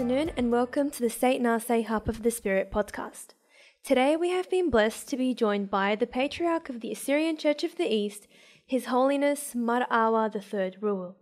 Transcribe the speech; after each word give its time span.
afternoon 0.00 0.30
and 0.34 0.50
welcome 0.50 0.90
to 0.90 1.02
the 1.02 1.10
St. 1.10 1.42
Narsai 1.42 1.84
Harp 1.84 2.08
of 2.08 2.22
the 2.22 2.30
Spirit 2.30 2.72
podcast. 2.72 3.34
Today 3.84 4.16
we 4.16 4.30
have 4.30 4.48
been 4.48 4.70
blessed 4.70 5.06
to 5.08 5.16
be 5.18 5.34
joined 5.34 5.68
by 5.68 5.94
the 5.94 6.06
Patriarch 6.06 6.70
of 6.70 6.80
the 6.80 6.90
Assyrian 6.90 7.36
Church 7.36 7.64
of 7.64 7.76
the 7.76 7.84
East, 7.84 8.26
His 8.64 8.86
Holiness 8.86 9.54
Mar 9.54 9.86
Awa 9.90 10.30
III 10.34 10.76
Royel. 10.80 11.16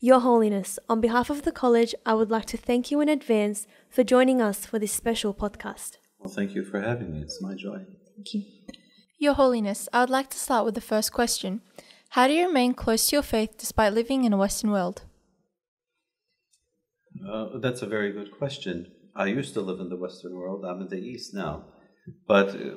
Your 0.00 0.20
Holiness, 0.20 0.78
on 0.88 1.02
behalf 1.02 1.28
of 1.28 1.42
the 1.42 1.52
College, 1.52 1.94
I 2.06 2.14
would 2.14 2.30
like 2.30 2.46
to 2.46 2.56
thank 2.56 2.90
you 2.90 3.02
in 3.02 3.10
advance 3.10 3.66
for 3.90 4.02
joining 4.02 4.40
us 4.40 4.64
for 4.64 4.78
this 4.78 4.92
special 4.92 5.34
podcast. 5.34 5.98
Well, 6.18 6.32
thank 6.32 6.54
you 6.54 6.64
for 6.64 6.80
having 6.80 7.12
me. 7.12 7.20
It's 7.20 7.42
my 7.42 7.54
joy. 7.54 7.84
Thank 8.16 8.32
you. 8.32 8.44
Your 9.18 9.34
Holiness, 9.34 9.86
I 9.92 10.00
would 10.00 10.08
like 10.08 10.30
to 10.30 10.38
start 10.38 10.64
with 10.64 10.74
the 10.74 10.80
first 10.80 11.12
question. 11.12 11.60
How 12.08 12.26
do 12.26 12.32
you 12.32 12.46
remain 12.46 12.72
close 12.72 13.06
to 13.08 13.16
your 13.16 13.22
faith 13.22 13.58
despite 13.58 13.92
living 13.92 14.24
in 14.24 14.32
a 14.32 14.38
Western 14.38 14.70
world? 14.70 15.02
Uh, 17.28 17.58
that's 17.58 17.82
a 17.82 17.86
very 17.86 18.12
good 18.12 18.30
question. 18.30 18.92
I 19.16 19.26
used 19.26 19.54
to 19.54 19.60
live 19.60 19.80
in 19.80 19.88
the 19.88 19.96
Western 19.96 20.34
world. 20.34 20.64
I'm 20.64 20.82
in 20.82 20.88
the 20.88 20.98
East 20.98 21.34
now. 21.34 21.64
But 22.26 22.48
uh, 22.50 22.74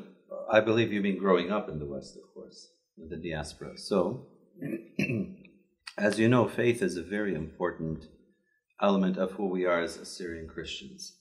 I 0.51 0.61
believe 0.61 0.93
you 0.93 1.01
mean 1.01 1.17
growing 1.17 1.51
up 1.51 1.69
in 1.69 1.79
the 1.79 1.85
West, 1.85 2.15
of 2.15 2.33
course, 2.33 2.69
in 2.97 3.09
the 3.09 3.17
diaspora. 3.17 3.77
So, 3.77 4.27
as 5.97 6.19
you 6.19 6.29
know, 6.29 6.47
faith 6.47 6.81
is 6.81 6.95
a 6.95 7.03
very 7.03 7.35
important 7.35 8.05
element 8.81 9.17
of 9.17 9.31
who 9.31 9.47
we 9.47 9.65
are 9.65 9.81
as 9.81 9.97
Assyrian 9.97 10.47
Christians. 10.47 11.17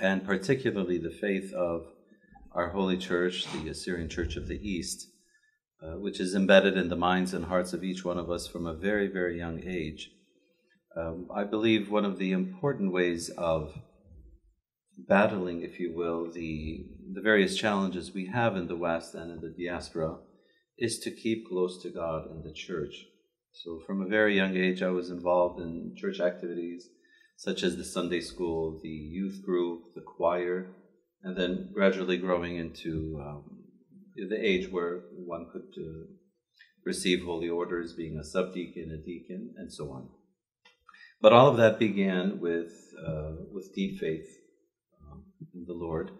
And 0.00 0.24
particularly 0.24 0.98
the 0.98 1.10
faith 1.10 1.52
of 1.54 1.86
our 2.52 2.70
holy 2.70 2.96
church, 2.96 3.46
the 3.52 3.70
Assyrian 3.70 4.08
Church 4.08 4.36
of 4.36 4.46
the 4.46 4.60
East, 4.62 5.08
uh, 5.82 5.98
which 5.98 6.20
is 6.20 6.34
embedded 6.34 6.76
in 6.76 6.88
the 6.88 6.96
minds 6.96 7.34
and 7.34 7.46
hearts 7.46 7.72
of 7.72 7.82
each 7.82 8.04
one 8.04 8.18
of 8.18 8.30
us 8.30 8.46
from 8.46 8.66
a 8.66 8.74
very, 8.74 9.08
very 9.08 9.38
young 9.38 9.62
age. 9.64 10.10
Um, 10.98 11.28
I 11.32 11.44
believe 11.44 11.90
one 11.90 12.04
of 12.04 12.18
the 12.18 12.32
important 12.32 12.92
ways 12.92 13.30
of 13.30 13.72
battling, 14.96 15.62
if 15.62 15.78
you 15.78 15.94
will, 15.94 16.32
the, 16.32 16.86
the 17.14 17.20
various 17.20 17.56
challenges 17.56 18.12
we 18.12 18.26
have 18.26 18.56
in 18.56 18.66
the 18.66 18.76
West 18.76 19.14
and 19.14 19.30
in 19.30 19.40
the 19.40 19.54
diaspora 19.56 20.16
is 20.76 20.98
to 21.00 21.12
keep 21.12 21.46
close 21.48 21.80
to 21.82 21.90
God 21.90 22.28
and 22.28 22.42
the 22.42 22.52
church. 22.52 23.06
So, 23.52 23.80
from 23.86 24.02
a 24.02 24.08
very 24.08 24.34
young 24.36 24.56
age, 24.56 24.82
I 24.82 24.90
was 24.90 25.10
involved 25.10 25.60
in 25.60 25.94
church 25.96 26.18
activities 26.18 26.88
such 27.36 27.62
as 27.62 27.76
the 27.76 27.84
Sunday 27.84 28.20
school, 28.20 28.80
the 28.82 28.88
youth 28.88 29.42
group, 29.44 29.94
the 29.94 30.00
choir, 30.00 30.74
and 31.22 31.36
then 31.36 31.70
gradually 31.72 32.16
growing 32.16 32.56
into 32.56 33.22
um, 33.24 33.64
the 34.16 34.36
age 34.36 34.70
where 34.72 35.02
one 35.14 35.46
could 35.52 35.80
uh, 35.80 36.06
receive 36.84 37.24
holy 37.24 37.48
orders, 37.48 37.92
being 37.92 38.18
a 38.18 38.24
subdeacon, 38.24 38.90
a 38.90 39.04
deacon, 39.04 39.54
and 39.56 39.72
so 39.72 39.92
on. 39.92 40.08
But 41.20 41.32
all 41.32 41.48
of 41.48 41.56
that 41.56 41.78
began 41.78 42.38
with 42.38 42.72
uh, 43.04 43.32
with 43.52 43.74
deep 43.74 43.98
faith 43.98 44.28
um, 45.02 45.24
in 45.54 45.64
the 45.66 45.72
Lord 45.72 46.10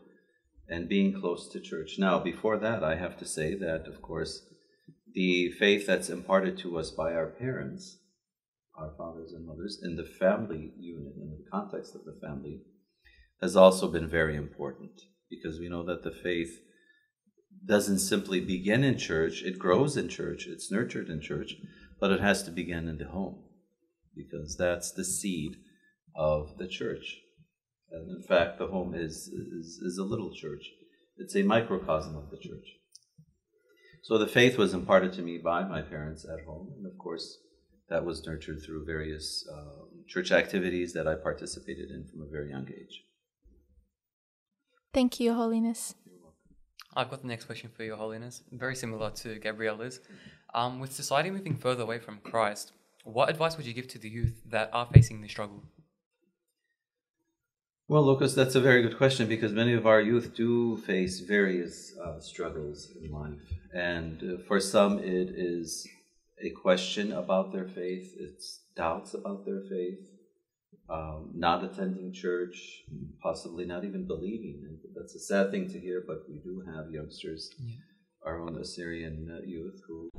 and 0.69 0.89
being 0.89 1.19
close 1.19 1.49
to 1.49 1.61
church. 1.61 1.99
Now, 1.99 2.19
before 2.19 2.59
that, 2.59 2.85
I 2.85 2.97
have 2.97 3.17
to 3.19 3.25
say 3.25 3.55
that, 3.55 3.87
of 3.87 4.03
course, 4.03 4.43
the 5.15 5.51
faith 5.59 5.87
that's 5.87 6.11
imparted 6.11 6.59
to 6.59 6.79
us 6.79 6.91
by 6.91 7.15
our 7.15 7.27
parents, 7.27 7.99
our 8.77 8.93
fathers 8.99 9.33
and 9.33 9.47
mothers, 9.47 9.81
in 9.83 9.97
the 9.97 10.05
family 10.05 10.73
unit, 10.79 11.15
in 11.17 11.31
the 11.31 11.45
context 11.51 11.95
of 11.95 12.05
the 12.05 12.19
family, 12.21 12.61
has 13.41 13.57
also 13.57 13.89
been 13.91 14.09
very 14.09 14.37
important 14.37 15.01
because 15.31 15.59
we 15.59 15.69
know 15.69 15.85
that 15.85 16.03
the 16.03 16.11
faith 16.11 16.61
doesn't 17.65 17.99
simply 17.99 18.41
begin 18.41 18.85
in 18.85 18.99
church, 18.99 19.43
it 19.43 19.59
grows 19.59 19.97
in 19.97 20.09
church, 20.09 20.47
it's 20.47 20.71
nurtured 20.71 21.09
in 21.09 21.21
church, 21.21 21.55
but 22.01 22.13
it 22.13 22.21
has 22.21 22.43
to 22.43 22.51
begin 22.51 22.89
in 22.89 22.99
the 22.99 23.09
home 23.09 23.48
because 24.19 24.57
that's 24.57 24.93
the 24.93 25.05
seed 25.05 25.57
of 26.17 26.59
the 26.59 26.67
church. 26.67 27.17
And 27.91 28.11
in 28.11 28.23
fact, 28.23 28.59
the 28.59 28.67
home 28.67 28.95
is, 28.95 29.29
is, 29.29 29.81
is 29.83 29.99
a 29.99 30.05
little 30.05 30.35
church, 30.35 30.65
it's 31.17 31.37
a 31.37 31.43
microcosm 31.43 32.17
of 32.17 32.31
the 32.31 32.37
church. 32.37 32.67
So 34.03 34.19
the 34.19 34.27
faith 34.27 34.59
was 34.59 34.75
imparted 34.75 35.13
to 35.15 35.23
me 35.23 35.39
by 35.39 35.65
my 35.65 35.83
parents 35.83 36.25
at 36.25 36.45
home, 36.47 36.73
and 36.77 36.87
of 36.87 36.97
course, 36.99 37.39
that 37.89 38.05
was 38.05 38.25
nurtured 38.27 38.59
through 38.65 38.85
various 38.85 39.47
um, 39.53 40.05
church 40.07 40.31
activities 40.31 40.93
that 40.93 41.09
I 41.09 41.15
participated 41.15 41.91
in 41.91 42.07
from 42.11 42.23
a 42.23 42.31
very 42.31 42.51
young 42.51 42.67
age. 42.69 43.05
Thank 44.93 45.21
you, 45.21 45.27
Your 45.27 45.35
Holiness. 45.35 45.95
I've 46.97 47.11
got 47.11 47.23
the 47.23 47.29
next 47.29 47.45
question 47.45 47.71
for 47.75 47.85
Your 47.85 47.97
Holiness, 47.97 48.43
very 48.51 48.75
similar 48.75 49.11
to 49.11 49.39
Gabriella's. 49.39 50.01
Um, 50.55 50.81
with 50.81 50.93
society 50.93 51.31
moving 51.31 51.57
further 51.57 51.83
away 51.83 51.99
from 51.99 52.19
Christ, 52.21 52.73
what 53.09 53.31
advice 53.31 53.57
would 53.57 53.67
you 53.67 53.73
give 53.73 53.89
to 53.89 53.99
the 53.99 54.09
youth 54.09 54.43
that 54.47 54.71
are 54.73 54.87
facing 54.93 55.21
the 55.21 55.29
struggle? 55.29 55.63
Well, 57.89 58.05
Lucas, 58.05 58.35
that's 58.35 58.55
a 58.55 58.61
very 58.61 58.83
good 58.83 58.99
question 58.99 59.29
because 59.29 59.53
many 59.53 59.73
of 59.73 59.87
our 59.87 60.01
youth 60.01 60.35
do 60.35 60.77
face 60.77 61.21
various 61.21 61.97
uh, 62.05 62.21
struggles 62.21 62.93
in 63.03 63.11
life. 63.11 63.41
And 63.73 64.23
uh, 64.23 64.43
for 64.47 64.61
some, 64.61 64.99
it 64.99 65.31
is 65.31 65.89
a 66.43 66.51
question 66.51 67.13
about 67.13 67.51
their 67.51 67.67
faith, 67.67 68.15
it's 68.19 68.61
doubts 68.77 69.15
about 69.15 69.47
their 69.47 69.63
faith, 69.63 70.07
um, 70.91 71.31
not 71.35 71.65
attending 71.65 72.13
church, 72.13 72.83
possibly 73.23 73.65
not 73.65 73.85
even 73.85 74.07
believing. 74.07 74.61
And 74.67 74.79
that's 74.95 75.15
a 75.15 75.21
sad 75.21 75.51
thing 75.51 75.69
to 75.71 75.81
hear, 75.81 76.05
but 76.07 76.29
we 76.29 76.39
do 76.39 76.63
have 76.75 76.91
youngsters, 76.91 77.51
yeah. 77.59 77.77
our 78.25 78.41
own 78.41 78.59
Assyrian 78.59 79.31
uh, 79.35 79.47
youth, 79.47 79.81
who 79.87 80.11
don't 80.13 80.18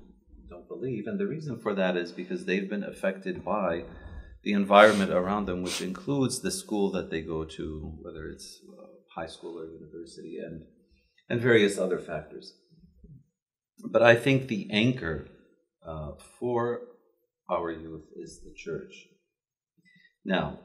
believe. 0.79 1.07
And 1.07 1.19
the 1.19 1.28
reason 1.28 1.59
for 1.59 1.73
that 1.75 1.97
is 1.97 2.12
because 2.12 2.45
they've 2.45 2.69
been 2.69 2.84
affected 2.84 3.44
by 3.44 3.84
the 4.44 4.53
environment 4.53 5.12
around 5.12 5.45
them, 5.45 5.63
which 5.63 5.81
includes 5.81 6.40
the 6.40 6.51
school 6.51 6.91
that 6.91 7.09
they 7.09 7.22
go 7.22 7.44
to, 7.44 7.94
whether 8.01 8.28
it's 8.28 8.59
uh, 8.78 8.85
high 9.16 9.28
school 9.28 9.59
or 9.59 9.66
university, 9.66 10.38
and, 10.44 10.63
and 11.29 11.41
various 11.41 11.78
other 11.78 12.00
factors. 12.00 12.53
But 13.91 14.01
I 14.01 14.16
think 14.16 14.47
the 14.47 14.69
anchor 14.72 15.28
uh, 15.85 16.12
for 16.40 16.81
our 17.50 17.72
youth 17.72 18.06
is 18.16 18.41
the 18.41 18.53
church. 18.56 18.94
Now, 20.23 20.59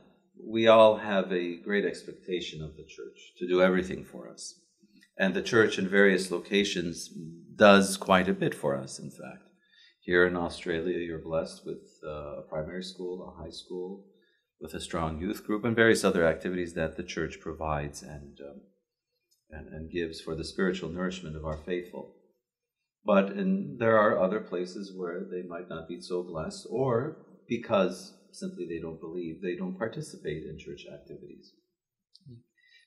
we 0.44 0.66
all 0.66 0.96
have 0.96 1.32
a 1.32 1.56
great 1.56 1.84
expectation 1.84 2.62
of 2.62 2.76
the 2.76 2.82
church 2.82 3.18
to 3.38 3.46
do 3.46 3.62
everything 3.62 4.04
for 4.04 4.28
us. 4.28 4.54
And 5.16 5.32
the 5.32 5.42
church 5.42 5.78
in 5.78 5.88
various 5.88 6.30
locations 6.30 7.08
does 7.54 7.96
quite 7.96 8.28
a 8.28 8.32
bit 8.32 8.52
for 8.52 8.76
us, 8.76 8.98
in 8.98 9.10
fact. 9.10 9.43
Here 10.04 10.26
in 10.26 10.36
Australia, 10.36 10.98
you're 10.98 11.18
blessed 11.18 11.64
with 11.64 11.98
uh, 12.06 12.40
a 12.40 12.42
primary 12.42 12.82
school, 12.82 13.26
a 13.26 13.42
high 13.42 13.50
school, 13.50 14.04
with 14.60 14.74
a 14.74 14.80
strong 14.80 15.18
youth 15.18 15.46
group, 15.46 15.64
and 15.64 15.74
various 15.74 16.04
other 16.04 16.26
activities 16.26 16.74
that 16.74 16.98
the 16.98 17.02
church 17.02 17.40
provides 17.40 18.02
and, 18.02 18.38
um, 18.38 18.60
and, 19.48 19.68
and, 19.68 19.90
gives 19.90 20.20
for 20.20 20.34
the 20.34 20.44
spiritual 20.44 20.90
nourishment 20.90 21.36
of 21.36 21.46
our 21.46 21.56
faithful. 21.56 22.16
But 23.02 23.30
in, 23.30 23.78
there 23.78 23.96
are 23.96 24.22
other 24.22 24.40
places 24.40 24.92
where 24.94 25.20
they 25.20 25.40
might 25.48 25.70
not 25.70 25.88
be 25.88 26.02
so 26.02 26.22
blessed, 26.22 26.66
or 26.68 27.24
because 27.48 28.12
simply 28.30 28.66
they 28.68 28.80
don't 28.80 29.00
believe, 29.00 29.40
they 29.40 29.56
don't 29.56 29.78
participate 29.78 30.44
in 30.44 30.58
church 30.58 30.84
activities. 30.92 31.50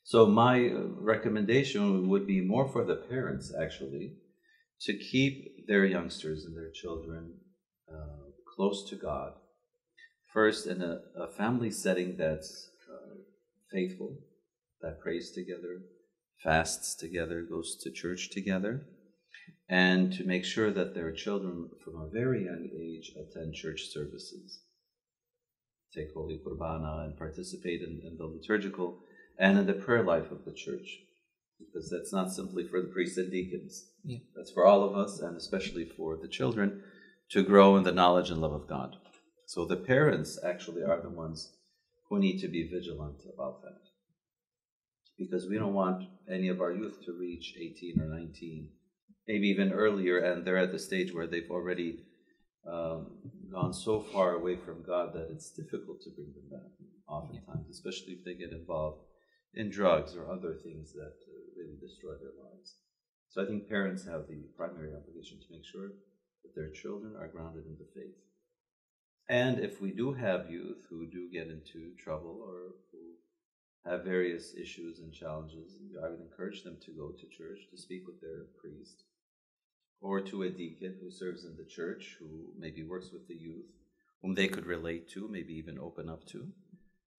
So, 0.03 0.27
my 0.27 0.67
uh, 0.67 0.83
recommendation 0.99 2.09
would 2.09 2.27
be 2.27 2.41
more 2.41 2.69
for 2.69 2.85
the 2.85 2.95
parents, 2.95 3.51
actually, 3.59 4.17
to 4.81 4.97
keep 4.97 5.67
their 5.67 5.85
youngsters 5.85 6.45
and 6.45 6.55
their 6.55 6.71
children 6.71 7.33
uh, 7.91 8.31
close 8.55 8.87
to 8.89 8.95
God. 8.95 9.33
First, 10.33 10.67
in 10.67 10.81
a, 10.81 10.99
a 11.15 11.27
family 11.27 11.71
setting 11.71 12.15
that's 12.17 12.69
uh, 12.89 13.15
faithful, 13.71 14.17
that 14.81 14.99
prays 14.99 15.31
together, 15.31 15.81
fasts 16.43 16.95
together, 16.95 17.41
goes 17.41 17.75
to 17.81 17.91
church 17.91 18.29
together, 18.31 18.85
and 19.69 20.13
to 20.13 20.23
make 20.23 20.45
sure 20.45 20.71
that 20.71 20.93
their 20.93 21.11
children 21.11 21.69
from 21.83 21.95
a 21.95 22.09
very 22.09 22.45
young 22.45 22.69
age 22.73 23.11
attend 23.15 23.53
church 23.53 23.87
services, 23.91 24.61
take 25.93 26.13
Holy 26.13 26.39
Qurbana, 26.45 27.05
and 27.05 27.17
participate 27.17 27.81
in, 27.81 28.01
in 28.05 28.17
the 28.17 28.25
liturgical 28.25 28.99
and 29.39 29.57
in 29.57 29.65
the 29.65 29.73
prayer 29.73 30.03
life 30.03 30.31
of 30.31 30.45
the 30.45 30.53
church 30.53 30.99
because 31.59 31.89
that's 31.89 32.13
not 32.13 32.31
simply 32.31 32.67
for 32.67 32.81
the 32.81 32.87
priests 32.87 33.17
and 33.17 33.31
deacons. 33.31 33.87
Yeah. 34.03 34.19
That's 34.35 34.51
for 34.51 34.65
all 34.65 34.83
of 34.83 34.95
us, 34.95 35.19
and 35.19 35.35
especially 35.35 35.85
for 35.85 36.17
the 36.17 36.27
children 36.27 36.83
to 37.29 37.43
grow 37.43 37.77
in 37.77 37.83
the 37.83 37.91
knowledge 37.91 38.29
and 38.29 38.41
love 38.41 38.53
of 38.53 38.67
God. 38.67 38.95
So 39.45 39.65
the 39.65 39.75
parents 39.75 40.39
actually 40.43 40.83
are 40.83 41.01
the 41.01 41.09
ones 41.09 41.53
who 42.09 42.19
need 42.19 42.39
to 42.39 42.47
be 42.47 42.69
vigilant 42.69 43.21
about 43.33 43.61
that. 43.63 43.81
Because 45.17 45.47
we 45.47 45.57
don't 45.57 45.73
want 45.73 46.03
any 46.31 46.47
of 46.47 46.61
our 46.61 46.71
youth 46.71 47.03
to 47.05 47.13
reach 47.13 47.55
18 47.59 47.99
or 47.99 48.05
19, 48.05 48.69
maybe 49.27 49.47
even 49.47 49.71
earlier, 49.71 50.19
and 50.19 50.45
they're 50.45 50.57
at 50.57 50.71
the 50.71 50.79
stage 50.79 51.13
where 51.13 51.27
they've 51.27 51.49
already 51.49 52.03
um, 52.69 53.07
gone 53.51 53.73
so 53.73 54.01
far 54.01 54.33
away 54.33 54.57
from 54.57 54.83
God 54.83 55.13
that 55.13 55.29
it's 55.31 55.51
difficult 55.51 56.01
to 56.01 56.11
bring 56.11 56.33
them 56.33 56.49
back, 56.59 56.71
oftentimes, 57.07 57.69
especially 57.69 58.13
if 58.13 58.25
they 58.25 58.35
get 58.35 58.51
involved 58.51 59.03
in 59.53 59.69
drugs 59.69 60.15
or 60.15 60.31
other 60.31 60.53
things 60.53 60.93
that 60.93 61.13
really 61.57 61.77
destroy 61.81 62.13
their 62.15 62.37
lives. 62.37 62.75
So 63.29 63.43
I 63.43 63.45
think 63.45 63.67
parents 63.67 64.05
have 64.05 64.27
the 64.27 64.47
primary 64.55 64.93
obligation 64.93 65.39
to 65.39 65.51
make 65.51 65.65
sure 65.65 65.89
that 66.43 66.55
their 66.55 66.69
children 66.69 67.15
are 67.19 67.27
grounded 67.27 67.65
in 67.65 67.77
the 67.77 67.89
faith. 67.93 68.15
And 69.29 69.59
if 69.59 69.81
we 69.81 69.91
do 69.91 70.13
have 70.13 70.49
youth 70.49 70.85
who 70.89 71.05
do 71.05 71.29
get 71.31 71.47
into 71.47 71.91
trouble 71.99 72.39
or 72.41 72.75
who 72.91 73.89
have 73.89 74.05
various 74.05 74.53
issues 74.55 74.99
and 74.99 75.13
challenges, 75.13 75.77
I 76.03 76.09
would 76.09 76.21
encourage 76.21 76.63
them 76.63 76.77
to 76.85 76.91
go 76.91 77.11
to 77.11 77.37
church 77.37 77.59
to 77.71 77.77
speak 77.77 78.07
with 78.07 78.21
their 78.21 78.45
priest 78.59 79.03
or 80.01 80.21
to 80.21 80.43
a 80.43 80.49
deacon 80.49 80.95
who 81.01 81.11
serves 81.11 81.43
in 81.43 81.57
the 81.57 81.65
church 81.65 82.15
who 82.19 82.53
maybe 82.57 82.83
works 82.83 83.11
with 83.11 83.27
the 83.27 83.35
youth, 83.35 83.65
whom 84.21 84.35
they 84.35 84.47
could 84.47 84.65
relate 84.65 85.09
to, 85.09 85.27
maybe 85.27 85.53
even 85.53 85.79
open 85.79 86.09
up 86.09 86.25
to, 86.27 86.47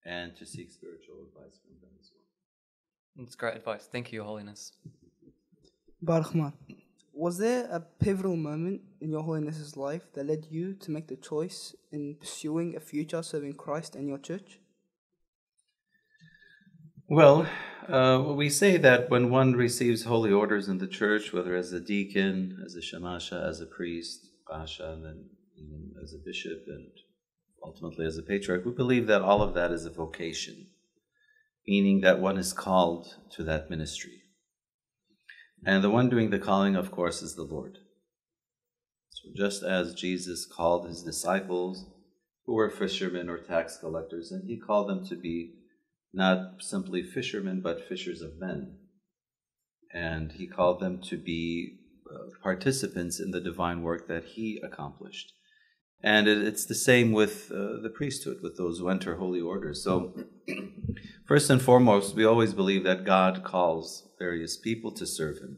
and 0.05 0.35
to 0.37 0.45
seek 0.45 0.71
spiritual 0.71 1.21
advice 1.27 1.59
from 1.61 1.75
them 1.81 1.91
as 1.99 2.09
well. 2.13 2.18
That's 3.19 3.35
great 3.35 3.57
advice. 3.57 3.87
Thank 3.91 4.13
you, 4.13 4.17
Your 4.17 4.25
Holiness. 4.25 4.71
Baruchman, 6.01 6.53
was 7.13 7.37
there 7.37 7.65
a 7.69 7.81
pivotal 7.81 8.37
moment 8.37 8.81
in 9.01 9.11
Your 9.11 9.23
Holiness's 9.23 9.75
life 9.75 10.03
that 10.13 10.25
led 10.25 10.47
you 10.49 10.73
to 10.75 10.91
make 10.91 11.07
the 11.09 11.17
choice 11.17 11.75
in 11.91 12.15
pursuing 12.17 12.77
a 12.77 12.79
future 12.79 13.21
serving 13.21 13.53
Christ 13.53 13.95
and 13.97 14.07
your 14.07 14.19
church? 14.19 14.59
Well, 17.09 17.45
uh, 17.89 18.23
we 18.35 18.49
say 18.49 18.77
that 18.77 19.09
when 19.09 19.29
one 19.29 19.53
receives 19.53 20.03
holy 20.05 20.31
orders 20.31 20.69
in 20.69 20.77
the 20.77 20.87
church, 20.87 21.33
whether 21.33 21.57
as 21.57 21.73
a 21.73 21.81
deacon, 21.81 22.63
as 22.65 22.75
a 22.75 22.81
shamasha, 22.81 23.49
as 23.49 23.59
a 23.59 23.65
priest, 23.65 24.29
qasha, 24.49 24.93
and 24.93 25.03
then 25.03 25.25
even 25.57 25.91
as 26.01 26.13
a 26.13 26.23
bishop, 26.23 26.63
and 26.67 26.87
ultimately 27.65 28.05
as 28.05 28.17
a 28.17 28.23
patriarch, 28.23 28.63
we 28.63 28.71
believe 28.71 29.07
that 29.07 29.21
all 29.21 29.41
of 29.41 29.55
that 29.55 29.71
is 29.71 29.85
a 29.85 29.89
vocation, 29.89 30.67
meaning 31.67 32.01
that 32.01 32.19
one 32.19 32.37
is 32.37 32.53
called 32.53 33.07
to 33.31 33.43
that 33.43 33.69
ministry. 33.69 34.23
And 35.65 35.83
the 35.83 35.89
one 35.89 36.09
doing 36.09 36.29
the 36.29 36.39
calling, 36.39 36.75
of 36.75 36.91
course, 36.91 37.21
is 37.21 37.35
the 37.35 37.43
Lord. 37.43 37.77
So 39.09 39.29
just 39.35 39.63
as 39.63 39.93
Jesus 39.93 40.45
called 40.45 40.87
his 40.87 41.03
disciples, 41.03 41.85
who 42.45 42.55
were 42.55 42.69
fishermen 42.69 43.29
or 43.29 43.37
tax 43.37 43.77
collectors, 43.77 44.31
and 44.31 44.49
he 44.49 44.57
called 44.57 44.89
them 44.89 45.05
to 45.05 45.15
be 45.15 45.53
not 46.13 46.61
simply 46.61 47.03
fishermen, 47.03 47.61
but 47.61 47.87
fishers 47.87 48.21
of 48.21 48.39
men. 48.39 48.77
And 49.93 50.31
he 50.31 50.47
called 50.47 50.79
them 50.79 51.01
to 51.03 51.17
be 51.17 51.77
uh, 52.11 52.29
participants 52.41 53.19
in 53.19 53.31
the 53.31 53.41
divine 53.41 53.83
work 53.83 54.07
that 54.07 54.23
he 54.23 54.59
accomplished. 54.63 55.33
And 56.01 56.27
it, 56.27 56.37
it's 56.39 56.65
the 56.65 56.75
same 56.75 57.11
with 57.11 57.51
uh, 57.51 57.81
the 57.81 57.91
priesthood, 57.93 58.37
with 58.41 58.57
those 58.57 58.79
who 58.79 58.89
enter 58.89 59.15
holy 59.15 59.41
orders. 59.41 59.83
So, 59.83 60.13
first 61.27 61.49
and 61.49 61.61
foremost, 61.61 62.15
we 62.15 62.25
always 62.25 62.53
believe 62.53 62.83
that 62.85 63.05
God 63.05 63.43
calls 63.43 64.07
various 64.17 64.57
people 64.57 64.91
to 64.93 65.05
serve 65.05 65.37
him. 65.37 65.57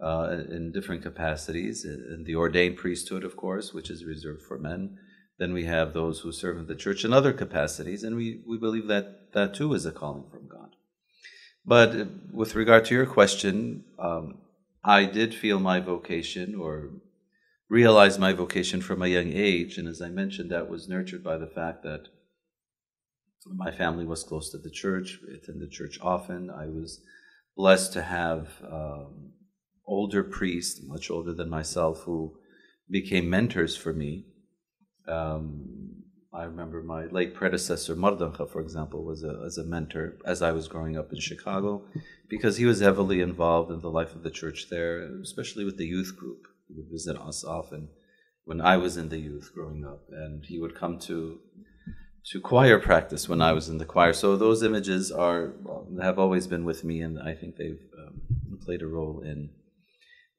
Uh, 0.00 0.42
in 0.50 0.72
different 0.72 1.02
capacities, 1.02 1.84
in 1.84 2.24
the 2.26 2.34
ordained 2.34 2.76
priesthood, 2.76 3.24
of 3.24 3.36
course, 3.36 3.72
which 3.72 3.88
is 3.88 4.04
reserved 4.04 4.42
for 4.42 4.58
men, 4.58 4.98
then 5.38 5.52
we 5.52 5.64
have 5.64 5.92
those 5.92 6.20
who 6.20 6.32
serve 6.32 6.58
in 6.58 6.66
the 6.66 6.74
church 6.74 7.04
in 7.04 7.12
other 7.12 7.32
capacities, 7.32 8.02
and 8.02 8.16
we, 8.16 8.42
we 8.46 8.58
believe 8.58 8.88
that 8.88 9.32
that 9.32 9.54
too 9.54 9.72
is 9.72 9.86
a 9.86 9.92
calling 9.92 10.28
from 10.30 10.48
God. 10.48 10.76
But 11.64 11.96
uh, 11.96 12.04
with 12.32 12.54
regard 12.54 12.84
to 12.86 12.94
your 12.94 13.06
question, 13.06 13.84
um, 13.98 14.38
I 14.84 15.06
did 15.06 15.34
feel 15.34 15.58
my 15.58 15.80
vocation 15.80 16.54
or 16.54 16.90
realize 17.68 18.18
my 18.18 18.32
vocation 18.32 18.80
from 18.80 19.02
a 19.02 19.08
young 19.08 19.32
age, 19.32 19.78
and 19.78 19.88
as 19.88 20.00
I 20.00 20.08
mentioned, 20.08 20.50
that 20.50 20.68
was 20.68 20.88
nurtured 20.88 21.24
by 21.24 21.38
the 21.38 21.46
fact 21.46 21.82
that 21.82 22.08
my 23.46 23.70
family 23.70 24.06
was 24.06 24.24
close 24.24 24.50
to 24.50 24.58
the 24.58 24.70
church, 24.70 25.18
we 25.26 25.34
attended 25.34 25.70
church 25.70 25.98
often. 26.00 26.50
I 26.50 26.66
was 26.66 27.00
blessed 27.56 27.92
to 27.92 28.02
have 28.02 28.48
um, 28.70 29.32
older 29.86 30.22
priests, 30.22 30.80
much 30.86 31.10
older 31.10 31.34
than 31.34 31.50
myself, 31.50 32.00
who 32.04 32.38
became 32.90 33.28
mentors 33.28 33.76
for 33.76 33.92
me 33.92 34.26
um, 35.06 36.02
I 36.32 36.44
remember 36.44 36.82
my 36.82 37.06
late 37.06 37.34
predecessor, 37.34 37.94
Mar 37.94 38.12
Dinkha, 38.12 38.50
for 38.50 38.60
example, 38.60 39.04
was 39.04 39.22
a, 39.22 39.42
as 39.46 39.58
a 39.58 39.64
mentor 39.64 40.16
as 40.24 40.42
I 40.42 40.52
was 40.52 40.66
growing 40.66 40.96
up 40.96 41.12
in 41.12 41.20
Chicago, 41.20 41.84
because 42.28 42.56
he 42.56 42.64
was 42.64 42.80
heavily 42.80 43.20
involved 43.20 43.70
in 43.70 43.80
the 43.80 43.90
life 43.90 44.14
of 44.14 44.22
the 44.22 44.30
church 44.30 44.66
there, 44.70 44.98
especially 45.22 45.64
with 45.64 45.76
the 45.76 45.86
youth 45.86 46.16
group. 46.16 46.46
He 46.68 46.74
would 46.76 46.90
visit 46.90 47.16
us 47.16 47.44
often 47.44 47.88
when 48.44 48.60
I 48.60 48.76
was 48.76 48.96
in 48.96 49.08
the 49.08 49.18
youth 49.18 49.50
growing 49.54 49.84
up, 49.84 50.04
and 50.10 50.44
he 50.44 50.58
would 50.58 50.74
come 50.74 50.98
to 51.00 51.40
to 52.30 52.40
choir 52.40 52.78
practice 52.78 53.28
when 53.28 53.42
I 53.42 53.52
was 53.52 53.68
in 53.68 53.76
the 53.76 53.84
choir. 53.84 54.14
So 54.14 54.36
those 54.36 54.62
images 54.62 55.12
are 55.12 55.54
have 56.00 56.18
always 56.18 56.46
been 56.46 56.64
with 56.64 56.84
me, 56.84 57.00
and 57.00 57.18
I 57.18 57.34
think 57.34 57.56
they've 57.56 57.84
um, 57.98 58.58
played 58.64 58.82
a 58.82 58.86
role 58.86 59.20
in 59.20 59.50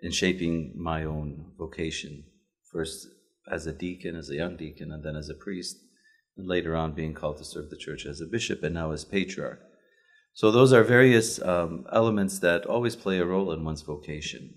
in 0.01 0.12
shaping 0.12 0.74
my 0.75 1.04
own 1.04 1.51
vocation. 1.57 2.25
First, 2.72 3.07
as 3.50 3.66
a 3.66 3.72
deacon, 3.72 4.16
as 4.16 4.30
a 4.30 4.36
young 4.36 4.57
deacon, 4.57 4.92
and 4.92 5.04
then 5.04 5.16
as 5.16 5.30
a 5.30 5.36
priest, 5.36 5.77
and 6.38 6.48
later 6.48 6.75
on 6.75 6.94
being 6.94 7.13
called 7.13 7.38
to 7.38 7.45
serve 7.45 7.69
the 7.69 7.77
church 7.77 8.06
as 8.06 8.19
a 8.22 8.25
bishop 8.25 8.63
and 8.63 8.74
now 8.75 8.92
as 8.92 9.06
patriarch. 9.06 9.62
So 10.33 10.51
those 10.51 10.74
are 10.74 10.83
various 10.83 11.42
um, 11.42 11.86
elements 11.94 12.39
that 12.39 12.66
always 12.66 12.95
play 12.95 13.19
a 13.19 13.25
role 13.25 13.51
in 13.54 13.63
one's 13.63 13.81
vocation. 13.81 14.56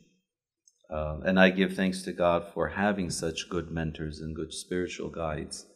Uh, 0.91 1.19
and 1.25 1.39
I 1.39 1.51
give 1.51 1.75
thanks 1.75 2.03
to 2.03 2.13
God 2.13 2.47
for 2.55 2.69
having 2.69 3.11
such 3.11 3.51
good 3.51 3.71
mentors 3.71 4.21
and 4.21 4.35
good 4.35 4.53
spiritual 4.55 5.11
guides 5.11 5.67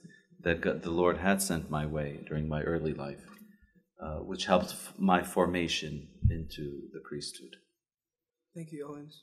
that 0.42 0.60
God, 0.60 0.82
the 0.82 0.90
Lord 0.90 1.18
had 1.18 1.42
sent 1.42 1.70
my 1.70 1.86
way 1.86 2.20
during 2.26 2.48
my 2.48 2.62
early 2.62 2.94
life, 2.94 3.24
uh, 4.02 4.16
which 4.16 4.46
helped 4.46 4.70
f- 4.70 4.94
my 4.98 5.22
formation 5.22 6.08
into 6.30 6.88
the 6.92 7.00
priesthood. 7.04 7.56
Thank 8.54 8.72
you, 8.72 8.86
Owens. 8.88 9.22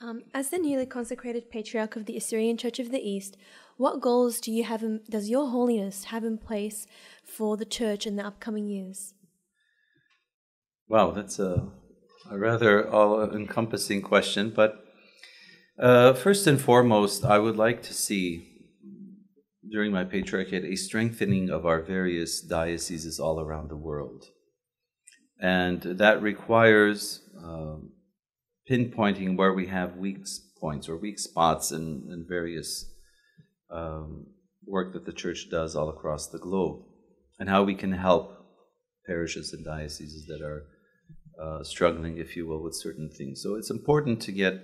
Um, 0.00 0.24
as 0.34 0.50
the 0.50 0.58
newly 0.58 0.86
consecrated 0.86 1.50
patriarch 1.50 1.96
of 1.96 2.06
the 2.06 2.16
Assyrian 2.16 2.56
Church 2.56 2.78
of 2.78 2.90
the 2.90 3.00
East, 3.00 3.36
what 3.76 4.00
goals 4.00 4.40
do 4.40 4.52
you 4.52 4.64
have? 4.64 4.82
In, 4.82 5.00
does 5.08 5.30
Your 5.30 5.48
Holiness 5.48 6.04
have 6.04 6.24
in 6.24 6.36
place 6.36 6.86
for 7.24 7.56
the 7.56 7.64
church 7.64 8.06
in 8.06 8.16
the 8.16 8.26
upcoming 8.26 8.66
years? 8.66 9.14
Wow, 10.88 11.12
that's 11.12 11.38
a, 11.38 11.68
a 12.30 12.38
rather 12.38 12.88
all-encompassing 12.88 14.02
question. 14.02 14.52
But 14.54 14.84
uh, 15.78 16.14
first 16.14 16.46
and 16.46 16.60
foremost, 16.60 17.24
I 17.24 17.38
would 17.38 17.56
like 17.56 17.82
to 17.84 17.94
see 17.94 18.50
during 19.70 19.92
my 19.92 20.04
patriarchate 20.04 20.64
a 20.64 20.76
strengthening 20.76 21.50
of 21.50 21.66
our 21.66 21.82
various 21.82 22.40
dioceses 22.40 23.18
all 23.18 23.40
around 23.40 23.70
the 23.70 23.76
world, 23.76 24.24
and 25.40 25.82
that 25.82 26.22
requires. 26.22 27.20
Um, 27.42 27.90
pinpointing 28.70 29.36
where 29.36 29.52
we 29.52 29.66
have 29.66 29.96
weak 29.96 30.24
points 30.58 30.88
or 30.88 30.96
weak 30.96 31.18
spots 31.18 31.70
in, 31.70 32.08
in 32.10 32.24
various 32.26 32.90
um, 33.70 34.26
work 34.64 34.94
that 34.94 35.04
the 35.04 35.12
church 35.12 35.48
does 35.50 35.76
all 35.76 35.90
across 35.90 36.28
the 36.28 36.38
globe, 36.38 36.82
and 37.38 37.50
how 37.50 37.62
we 37.62 37.74
can 37.74 37.92
help 37.92 38.32
parishes 39.06 39.52
and 39.52 39.64
dioceses 39.64 40.24
that 40.26 40.40
are 40.40 40.64
uh, 41.40 41.62
struggling, 41.62 42.18
if 42.18 42.36
you 42.36 42.46
will, 42.46 42.62
with 42.62 42.74
certain 42.74 43.10
things. 43.10 43.42
So 43.42 43.54
it's 43.54 43.70
important 43.70 44.20
to 44.22 44.32
get 44.32 44.62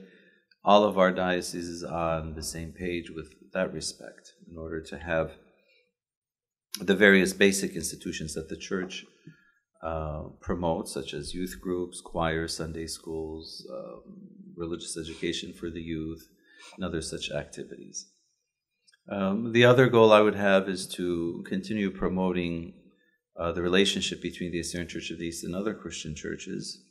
all 0.64 0.84
of 0.84 0.98
our 0.98 1.12
dioceses 1.12 1.82
on 1.82 2.34
the 2.34 2.42
same 2.42 2.72
page 2.72 3.10
with 3.10 3.32
that 3.52 3.72
respect 3.72 4.34
in 4.50 4.58
order 4.58 4.80
to 4.82 4.98
have 4.98 5.32
the 6.80 6.94
various 6.94 7.32
basic 7.32 7.74
institutions 7.74 8.34
that 8.34 8.48
the 8.48 8.56
church 8.56 9.04
uh, 9.82 10.24
promote, 10.40 10.88
such 10.88 11.14
as 11.14 11.34
youth 11.34 11.56
groups, 11.60 12.00
choirs, 12.00 12.56
Sunday 12.56 12.86
schools, 12.86 13.66
um, 13.72 14.18
religious 14.56 14.96
education 14.98 15.52
for 15.52 15.70
the 15.70 15.80
youth, 15.80 16.28
and 16.76 16.84
other 16.84 17.00
such 17.00 17.30
activities. 17.30 18.06
Um, 19.10 19.52
the 19.52 19.64
other 19.64 19.88
goal 19.88 20.12
I 20.12 20.20
would 20.20 20.34
have 20.34 20.68
is 20.68 20.86
to 20.88 21.42
continue 21.46 21.90
promoting 21.90 22.74
uh, 23.40 23.52
the 23.52 23.62
relationship 23.62 24.20
between 24.20 24.52
the 24.52 24.60
Assyrian 24.60 24.88
Church 24.88 25.10
of 25.10 25.18
the 25.18 25.26
East 25.26 25.44
and 25.44 25.54
other 25.54 25.72
Christian 25.72 26.14
churches. 26.14 26.84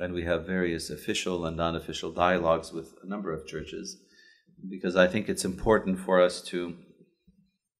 And 0.00 0.12
we 0.12 0.24
have 0.24 0.44
various 0.44 0.90
official 0.90 1.46
and 1.46 1.56
non 1.56 1.76
official 1.76 2.10
dialogues 2.10 2.72
with 2.72 2.94
a 3.04 3.06
number 3.06 3.32
of 3.32 3.46
churches 3.46 3.98
because 4.68 4.96
I 4.96 5.06
think 5.06 5.28
it's 5.28 5.44
important 5.44 6.00
for 6.00 6.20
us 6.20 6.42
to 6.42 6.76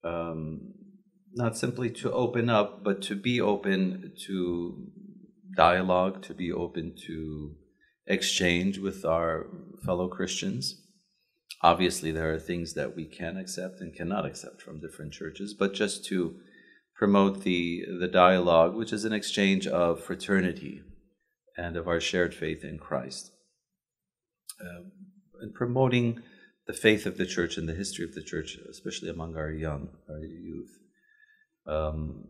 um, 0.05 0.75
not 1.33 1.57
simply 1.57 1.91
to 1.91 2.13
open 2.13 2.49
up, 2.49 2.85
but 2.85 3.03
to 3.03 3.17
be 3.17 3.41
open 3.41 4.13
to 4.27 4.87
dialogue, 5.57 6.23
to 6.23 6.35
be 6.35 6.53
open 6.53 6.95
to 7.07 7.57
exchange 8.07 8.79
with 8.79 9.05
our 9.05 9.47
fellow 9.85 10.07
Christians. 10.09 10.83
Obviously, 11.63 12.13
there 12.13 12.33
are 12.33 12.39
things 12.39 12.75
that 12.75 12.95
we 12.95 13.07
can 13.07 13.37
accept 13.37 13.81
and 13.81 13.95
cannot 13.95 14.27
accept 14.27 14.63
from 14.63 14.81
different 14.81 15.13
churches, 15.13 15.55
but 15.59 15.75
just 15.75 16.05
to 16.07 16.37
promote 17.05 17.45
the, 17.45 17.85
the 18.01 18.09
dialogue, 18.09 18.75
which 18.75 18.91
is 18.91 19.05
an 19.05 19.13
exchange 19.13 19.67
of 19.67 20.03
fraternity 20.03 20.81
and 21.55 21.77
of 21.77 21.87
our 21.87 22.01
shared 22.01 22.35
faith 22.35 22.65
in 22.65 22.79
Christ. 22.79 23.31
Uh, 24.59 24.85
and 25.43 25.53
promoting 25.53 26.23
the 26.67 26.73
faith 26.73 27.05
of 27.05 27.19
the 27.19 27.27
church 27.27 27.59
and 27.59 27.69
the 27.69 27.75
history 27.75 28.07
of 28.07 28.15
the 28.15 28.23
church, 28.23 28.57
especially 28.71 29.11
among 29.11 29.37
our 29.37 29.51
young, 29.51 29.91
our 30.09 30.25
youth 30.25 30.71
um, 31.67 32.25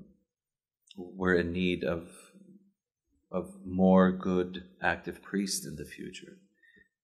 we're 0.97 1.37
in 1.37 1.53
need 1.53 1.85
of 1.85 2.09
of 3.31 3.53
more 3.65 4.11
good 4.11 4.65
active 4.83 5.23
priests 5.23 5.65
in 5.67 5.77
the 5.77 5.85
future, 5.85 6.39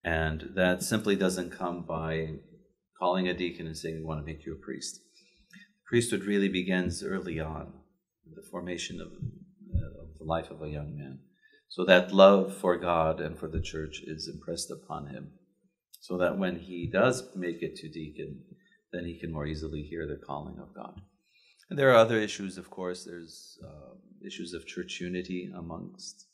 and 0.05 0.51
that 0.57 0.83
simply 0.83 1.15
doesn't 1.15 1.51
come 1.51 1.83
by 1.83 2.35
calling 2.99 3.29
a 3.29 3.35
deacon 3.35 3.67
and 3.67 3.77
saying, 3.77 3.97
We 3.97 4.05
want 4.05 4.21
to 4.21 4.27
make 4.27 4.45
you 4.45 4.55
a 4.55 4.65
priest. 4.65 5.01
Priesthood 5.91 6.23
really 6.23 6.49
begins 6.49 7.03
early 7.03 7.41
on, 7.41 7.73
the 8.33 8.49
formation 8.49 9.01
of, 9.01 9.09
uh, 9.09 10.03
of 10.03 10.17
the 10.19 10.25
life 10.25 10.49
of 10.49 10.63
a 10.63 10.69
young 10.69 10.97
man. 10.97 11.19
So 11.69 11.85
that 11.85 12.15
love 12.15 12.57
for 12.57 12.77
God 12.77 13.21
and 13.21 13.37
for 13.37 13.49
the 13.49 13.61
church 13.61 14.01
is 14.07 14.31
impressed 14.33 14.71
upon 14.71 15.09
him, 15.09 15.33
so 16.01 16.17
that 16.19 16.39
when 16.39 16.61
he 16.61 16.89
does 16.93 17.25
make 17.35 17.61
it 17.61 17.75
to 17.75 17.89
deacon, 17.89 18.41
then 18.93 19.05
he 19.05 19.19
can 19.19 19.33
more 19.33 19.47
easily 19.47 19.83
hear 19.83 20.07
the 20.07 20.25
calling 20.25 20.61
of 20.61 20.73
God. 20.77 21.01
And 21.69 21.77
there 21.77 21.91
are 21.91 21.97
other 21.97 22.21
issues, 22.21 22.57
of 22.57 22.71
course. 22.71 23.05
There's 23.05 23.59
uh, 23.61 23.97
issues 24.25 24.55
of 24.55 24.69
church 24.69 25.01
unity 25.01 25.51
amongst 25.57 26.27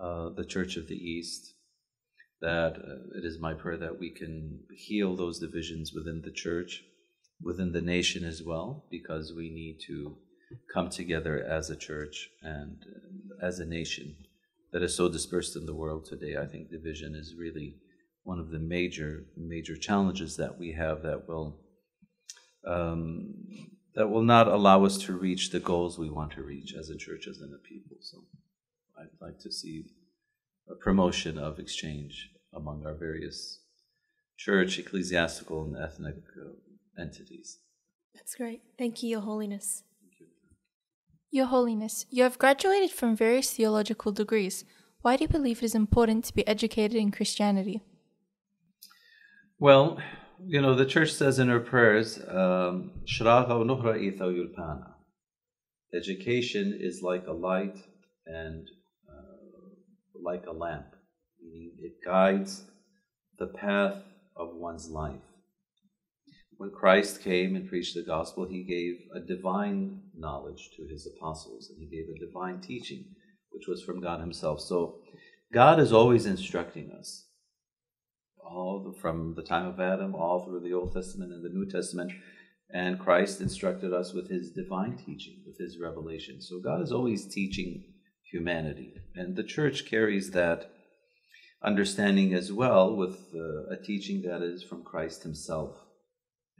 uh, 0.00 0.30
the 0.34 0.46
Church 0.46 0.78
of 0.78 0.88
the 0.88 0.96
East. 0.96 1.52
That 2.40 2.76
uh, 2.76 3.18
it 3.18 3.26
is 3.26 3.38
my 3.38 3.52
prayer 3.52 3.76
that 3.76 3.98
we 3.98 4.14
can 4.14 4.60
heal 4.74 5.14
those 5.14 5.40
divisions 5.40 5.92
within 5.94 6.22
the 6.24 6.32
church, 6.32 6.84
within 7.42 7.72
the 7.72 7.80
nation 7.80 8.24
as 8.24 8.42
well, 8.42 8.84
because 8.90 9.32
we 9.32 9.50
need 9.50 9.78
to 9.86 10.16
come 10.72 10.88
together 10.88 11.44
as 11.44 11.70
a 11.70 11.76
church 11.76 12.30
and 12.42 12.84
uh, 12.86 13.46
as 13.46 13.58
a 13.58 13.66
nation 13.66 14.16
that 14.72 14.82
is 14.82 14.94
so 14.94 15.08
dispersed 15.08 15.56
in 15.56 15.66
the 15.66 15.74
world 15.74 16.04
today. 16.04 16.36
I 16.36 16.46
think 16.46 16.70
division 16.70 17.14
is 17.14 17.34
really 17.38 17.76
one 18.24 18.38
of 18.38 18.50
the 18.50 18.58
major, 18.58 19.24
major 19.36 19.76
challenges 19.76 20.36
that 20.36 20.58
we 20.58 20.72
have 20.72 21.02
that 21.02 21.28
will 21.28 21.60
um, 22.66 23.34
that 23.94 24.08
will 24.08 24.22
not 24.22 24.46
allow 24.46 24.84
us 24.84 24.98
to 24.98 25.12
reach 25.16 25.50
the 25.50 25.60
goals 25.60 25.98
we 25.98 26.10
want 26.10 26.32
to 26.32 26.42
reach 26.42 26.74
as 26.78 26.90
a 26.90 26.96
church, 26.96 27.26
as 27.26 27.38
in 27.38 27.52
a 27.54 27.68
people. 27.68 27.96
So 28.00 28.18
I'd 28.98 29.08
like 29.20 29.38
to 29.40 29.50
see 29.50 29.86
a 30.70 30.74
promotion 30.74 31.38
of 31.38 31.58
exchange 31.58 32.30
among 32.54 32.84
our 32.86 32.94
various 32.94 33.60
church, 34.36 34.78
ecclesiastical, 34.78 35.64
and 35.64 35.76
ethnic 35.76 36.16
uh, 36.16 36.50
entities. 36.98 37.58
That's 38.14 38.34
great. 38.34 38.62
Thank 38.76 39.02
you, 39.02 39.10
Your 39.10 39.20
Holiness. 39.20 39.84
Your 41.30 41.46
Holiness, 41.46 42.06
you 42.10 42.22
have 42.22 42.38
graduated 42.38 42.90
from 42.90 43.14
various 43.14 43.52
theological 43.52 44.12
degrees. 44.12 44.64
Why 45.02 45.16
do 45.16 45.24
you 45.24 45.28
believe 45.28 45.58
it 45.58 45.64
is 45.64 45.74
important 45.74 46.24
to 46.24 46.34
be 46.34 46.46
educated 46.48 46.96
in 46.96 47.10
Christianity? 47.10 47.82
Well, 49.60 49.98
you 50.44 50.62
know, 50.62 50.74
the 50.74 50.86
church 50.86 51.12
says 51.12 51.38
in 51.38 51.48
her 51.48 51.60
prayers, 51.60 52.18
um, 52.28 52.92
Education 55.94 56.78
is 56.80 57.02
like 57.02 57.26
a 57.26 57.32
light 57.32 57.76
and 58.26 58.68
uh, 59.08 60.22
like 60.22 60.44
a 60.46 60.52
lamp, 60.52 60.86
meaning 61.42 61.72
it 61.78 61.92
guides 62.04 62.64
the 63.38 63.46
path 63.46 64.02
of 64.36 64.54
one's 64.54 64.88
life. 64.88 65.27
When 66.58 66.70
Christ 66.70 67.22
came 67.22 67.54
and 67.54 67.68
preached 67.68 67.94
the 67.94 68.02
gospel, 68.02 68.44
he 68.44 68.64
gave 68.64 68.96
a 69.14 69.20
divine 69.20 70.02
knowledge 70.12 70.70
to 70.76 70.88
his 70.88 71.06
apostles, 71.06 71.70
and 71.70 71.78
he 71.78 71.86
gave 71.86 72.08
a 72.08 72.26
divine 72.26 72.60
teaching, 72.60 73.04
which 73.52 73.68
was 73.68 73.82
from 73.82 74.00
God 74.00 74.18
himself. 74.18 74.60
So 74.60 74.96
God 75.52 75.78
is 75.78 75.92
always 75.92 76.26
instructing 76.26 76.90
us 76.90 77.26
all 78.44 78.82
the, 78.82 79.00
from 79.00 79.34
the 79.36 79.42
time 79.42 79.66
of 79.66 79.78
Adam, 79.78 80.16
all 80.16 80.44
through 80.44 80.60
the 80.60 80.74
Old 80.74 80.92
Testament 80.92 81.32
and 81.32 81.44
the 81.44 81.54
New 81.56 81.70
Testament. 81.70 82.10
And 82.74 82.98
Christ 82.98 83.40
instructed 83.40 83.92
us 83.92 84.12
with 84.12 84.28
his 84.28 84.50
divine 84.50 84.96
teaching, 84.96 85.36
with 85.46 85.58
his 85.58 85.78
revelation. 85.78 86.42
So 86.42 86.60
God 86.60 86.82
is 86.82 86.90
always 86.90 87.32
teaching 87.32 87.84
humanity. 88.30 88.94
And 89.14 89.36
the 89.36 89.44
church 89.44 89.86
carries 89.88 90.32
that 90.32 90.72
understanding 91.62 92.34
as 92.34 92.52
well 92.52 92.96
with 92.96 93.32
uh, 93.32 93.72
a 93.72 93.76
teaching 93.76 94.22
that 94.22 94.42
is 94.42 94.64
from 94.64 94.82
Christ 94.82 95.22
himself. 95.22 95.76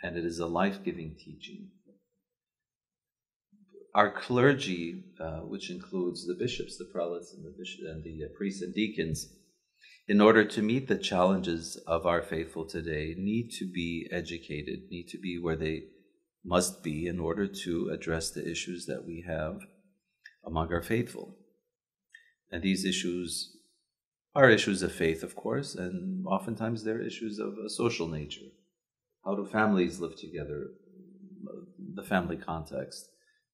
And 0.02 0.17
it 0.17 0.25
is 0.25 0.38
a 0.38 0.47
life 0.47 0.85
giving 0.85 1.17
teaching. 1.19 1.71
Our 3.95 4.12
clergy, 4.12 5.05
uh, 5.21 5.40
which 5.40 5.71
includes 5.71 6.26
the 6.26 6.37
bishops, 6.38 6.76
the 6.76 6.85
prelates, 6.85 7.35
and 7.35 7.45
the, 7.45 7.55
bishop, 7.59 7.81
and 7.87 8.05
the 8.05 8.25
uh, 8.25 8.28
priests 8.37 8.62
and 8.62 8.75
deacons, 8.75 9.26
in 10.07 10.21
order 10.21 10.45
to 10.45 10.62
meet 10.62 10.88
the 10.88 10.97
challenges 10.97 11.76
of 11.87 12.07
our 12.07 12.23
faithful 12.23 12.64
today, 12.64 13.14
need 13.19 13.50
to 13.59 13.71
be 13.71 14.09
educated, 14.11 14.88
need 14.90 15.09
to 15.09 15.19
be 15.19 15.38
where 15.38 15.57
they 15.57 15.85
must 16.45 16.83
be 16.83 17.07
in 17.07 17.19
order 17.19 17.47
to 17.47 17.90
address 17.93 18.31
the 18.31 18.49
issues 18.49 18.87
that 18.87 19.05
we 19.05 19.25
have 19.26 19.61
among 20.47 20.73
our 20.73 20.83
faithful. 20.83 21.37
And 22.50 22.62
these 22.62 22.85
issues 22.85 23.57
are 24.35 24.49
issues 24.49 24.83
of 24.83 24.93
faith, 24.93 25.23
of 25.23 25.35
course, 25.35 25.75
and 25.75 26.26
oftentimes 26.26 26.85
they're 26.85 27.02
issues 27.02 27.38
of 27.38 27.55
a 27.64 27.69
social 27.69 28.09
nature. 28.09 28.47
How 29.28 29.35
do 29.35 29.44
families 29.44 30.00
live 30.00 30.16
together? 30.16 30.68
The 31.94 32.02
family 32.02 32.38
context, 32.38 33.11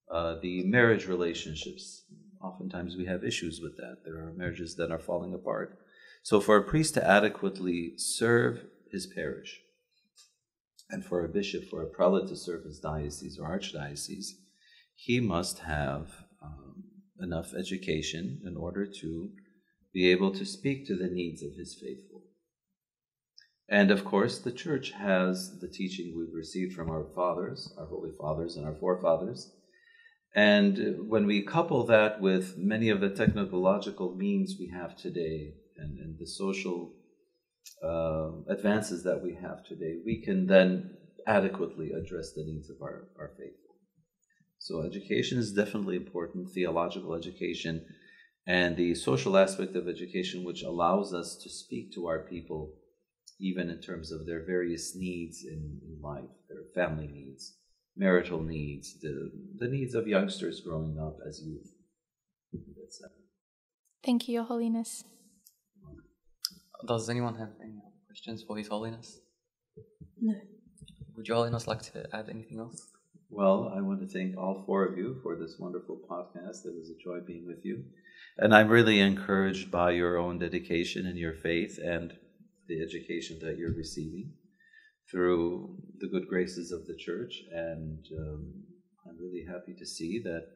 uh, 0.08 0.36
the 0.40 0.62
marriage 0.62 1.08
relationships. 1.08 2.04
Oftentimes 2.40 2.94
we 2.96 3.06
have 3.06 3.24
issues 3.24 3.60
with 3.60 3.76
that. 3.78 3.96
There 4.04 4.18
are 4.18 4.32
marriages 4.36 4.76
that 4.76 4.92
are 4.92 5.00
falling 5.00 5.34
apart. 5.34 5.76
So, 6.22 6.40
for 6.40 6.56
a 6.56 6.62
priest 6.62 6.94
to 6.94 7.04
adequately 7.04 7.94
serve 7.96 8.60
his 8.92 9.08
parish, 9.08 9.62
and 10.90 11.04
for 11.04 11.24
a 11.24 11.28
bishop, 11.28 11.68
for 11.68 11.82
a 11.82 11.90
prelate 11.90 12.28
to 12.28 12.36
serve 12.36 12.62
his 12.62 12.78
diocese 12.78 13.36
or 13.36 13.48
archdiocese, 13.48 14.28
he 14.94 15.18
must 15.18 15.58
have 15.58 16.06
um, 16.40 16.84
enough 17.20 17.52
education 17.52 18.42
in 18.46 18.56
order 18.56 18.86
to 19.00 19.30
be 19.92 20.08
able 20.08 20.30
to 20.34 20.44
speak 20.44 20.86
to 20.86 20.94
the 20.94 21.08
needs 21.08 21.42
of 21.42 21.54
his 21.56 21.74
faithful. 21.74 22.13
And 23.68 23.90
of 23.90 24.04
course, 24.04 24.38
the 24.38 24.52
church 24.52 24.92
has 24.92 25.58
the 25.60 25.68
teaching 25.68 26.14
we've 26.16 26.34
received 26.34 26.74
from 26.74 26.90
our 26.90 27.06
fathers, 27.14 27.72
our 27.78 27.86
holy 27.86 28.10
fathers, 28.18 28.56
and 28.56 28.66
our 28.66 28.74
forefathers. 28.74 29.50
And 30.34 31.08
when 31.08 31.26
we 31.26 31.42
couple 31.42 31.86
that 31.86 32.20
with 32.20 32.58
many 32.58 32.90
of 32.90 33.00
the 33.00 33.10
technological 33.10 34.16
means 34.16 34.56
we 34.58 34.68
have 34.74 34.96
today, 34.96 35.54
and, 35.76 35.98
and 35.98 36.18
the 36.18 36.26
social 36.26 36.92
uh, 37.82 38.30
advances 38.48 39.04
that 39.04 39.22
we 39.22 39.34
have 39.40 39.64
today, 39.64 39.96
we 40.04 40.22
can 40.22 40.46
then 40.46 40.96
adequately 41.26 41.90
address 41.92 42.32
the 42.34 42.44
needs 42.44 42.68
of 42.68 42.76
our, 42.82 43.08
our 43.18 43.28
faithful. 43.38 43.76
So, 44.58 44.82
education 44.82 45.38
is 45.38 45.52
definitely 45.52 45.96
important, 45.96 46.50
theological 46.50 47.14
education, 47.14 47.84
and 48.46 48.76
the 48.76 48.94
social 48.94 49.36
aspect 49.36 49.76
of 49.76 49.88
education, 49.88 50.44
which 50.44 50.62
allows 50.62 51.14
us 51.14 51.36
to 51.42 51.48
speak 51.48 51.92
to 51.94 52.06
our 52.06 52.20
people, 52.20 52.74
even 53.44 53.68
in 53.68 53.78
terms 53.78 54.10
of 54.10 54.24
their 54.24 54.42
various 54.44 54.96
needs 54.96 55.44
in, 55.44 55.78
in 55.86 56.00
life, 56.00 56.32
their 56.48 56.64
family 56.74 57.06
needs, 57.06 57.56
marital 57.94 58.42
needs, 58.42 58.98
the, 59.00 59.30
the 59.58 59.68
needs 59.68 59.94
of 59.94 60.08
youngsters 60.08 60.62
growing 60.62 60.98
up 60.98 61.18
as 61.28 61.42
youth, 61.44 61.70
etc. 62.54 63.10
Thank 64.02 64.28
you, 64.28 64.34
Your 64.34 64.44
Holiness. 64.44 65.04
Does 66.86 67.10
anyone 67.10 67.34
have 67.34 67.50
any 67.62 67.82
questions 68.06 68.42
for 68.42 68.56
His 68.56 68.68
Holiness? 68.68 69.20
No. 70.20 70.34
Would 71.16 71.28
Your 71.28 71.36
Holiness 71.36 71.66
like 71.66 71.82
to 71.92 72.06
add 72.16 72.30
anything 72.30 72.58
else? 72.58 72.80
Well, 73.28 73.72
I 73.76 73.80
want 73.82 74.00
to 74.00 74.06
thank 74.06 74.38
all 74.38 74.62
four 74.64 74.86
of 74.86 74.96
you 74.96 75.18
for 75.22 75.36
this 75.36 75.56
wonderful 75.58 75.98
podcast. 76.08 76.64
It 76.64 76.74
was 76.78 76.90
a 76.90 77.02
joy 77.02 77.18
being 77.26 77.46
with 77.46 77.64
you. 77.64 77.84
And 78.38 78.54
I'm 78.54 78.68
really 78.68 79.00
encouraged 79.00 79.70
by 79.70 79.90
your 79.90 80.16
own 80.16 80.38
dedication 80.38 81.06
and 81.06 81.18
your 81.18 81.34
faith 81.34 81.78
and 81.82 82.14
the 82.68 82.82
education 82.82 83.38
that 83.42 83.58
you're 83.58 83.74
receiving 83.74 84.32
through 85.10 85.76
the 85.98 86.08
good 86.08 86.28
graces 86.28 86.72
of 86.72 86.86
the 86.86 86.96
church. 86.96 87.42
And 87.52 88.04
um, 88.18 88.52
I'm 89.06 89.18
really 89.20 89.44
happy 89.46 89.74
to 89.78 89.86
see 89.86 90.22
that 90.24 90.46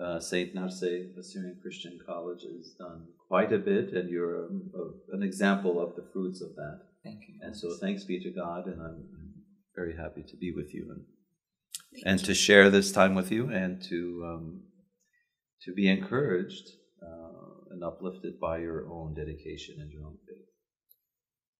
uh, 0.00 0.20
St. 0.20 0.54
Narsai 0.54 1.16
Assyrian 1.18 1.58
Christian 1.62 1.98
College 2.06 2.42
has 2.42 2.74
done 2.78 3.06
quite 3.28 3.52
a 3.52 3.58
bit, 3.58 3.92
and 3.92 4.10
you're 4.10 4.44
a, 4.44 4.46
a, 4.46 5.16
an 5.16 5.22
example 5.22 5.80
of 5.80 5.96
the 5.96 6.06
fruits 6.12 6.42
of 6.42 6.54
that. 6.56 6.80
Thank 7.02 7.22
you. 7.28 7.34
And 7.40 7.56
so 7.56 7.74
thanks 7.80 8.04
be 8.04 8.20
to 8.22 8.30
God, 8.30 8.66
and 8.66 8.80
I'm, 8.80 9.04
very 9.76 9.94
happy 9.94 10.22
to 10.22 10.36
be 10.38 10.52
with 10.52 10.72
you 10.74 10.90
and, 10.90 11.04
Thank 11.92 12.06
and 12.06 12.20
you. 12.20 12.26
to 12.28 12.34
share 12.34 12.70
this 12.70 12.90
time 12.90 13.14
with 13.14 13.30
you 13.30 13.50
and 13.50 13.82
to, 13.82 14.22
um, 14.26 14.60
to 15.64 15.74
be 15.74 15.86
encouraged 15.88 16.70
uh, 17.02 17.72
and 17.72 17.84
uplifted 17.84 18.40
by 18.40 18.56
your 18.58 18.90
own 18.90 19.12
dedication 19.14 19.76
and 19.78 19.92
your 19.92 20.06
own 20.06 20.16
faith. 20.26 20.46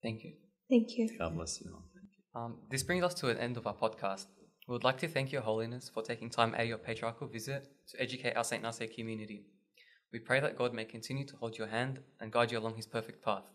Thank 0.07 0.23
you. 0.23 0.35
Thank 0.71 0.97
you. 0.97 1.09
God 1.19 1.35
bless 1.35 1.61
you 1.61 1.73
all. 1.75 1.83
Um, 2.41 2.59
this 2.71 2.85
brings 2.85 3.03
us 3.03 3.13
to 3.15 3.29
an 3.29 3.39
end 3.39 3.57
of 3.57 3.67
our 3.67 3.75
podcast. 3.75 4.27
We 4.69 4.73
would 4.73 4.85
like 4.85 4.99
to 4.99 5.09
thank 5.09 5.33
Your 5.33 5.43
Holiness 5.43 5.91
for 5.93 6.01
taking 6.01 6.31
time 6.31 6.55
out 6.55 6.61
of 6.61 6.69
your 6.69 6.79
patriarchal 6.79 7.27
visit 7.27 7.67
to 7.89 8.01
educate 8.01 8.37
our 8.37 8.45
St. 8.45 8.63
Narsai 8.63 8.95
community. 8.95 9.47
We 10.13 10.21
pray 10.21 10.39
that 10.39 10.57
God 10.57 10.73
may 10.73 10.85
continue 10.85 11.27
to 11.27 11.37
hold 11.39 11.59
your 11.59 11.67
hand 11.67 11.99
and 12.21 12.31
guide 12.31 12.53
you 12.53 12.59
along 12.61 12.77
his 12.77 12.87
perfect 12.87 13.25
path. 13.25 13.51